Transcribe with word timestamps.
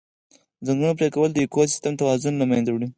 د 0.61 0.61
ځنګلونو 0.67 0.97
پرېکول 0.99 1.29
د 1.33 1.37
اکوسیستم 1.45 1.93
توازن 2.01 2.33
له 2.37 2.45
منځه 2.51 2.69
وړي. 2.71 2.87